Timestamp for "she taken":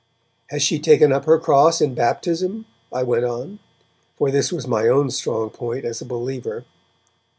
0.63-1.13